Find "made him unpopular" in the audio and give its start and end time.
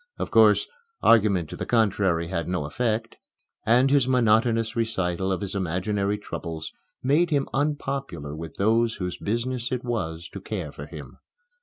7.03-8.35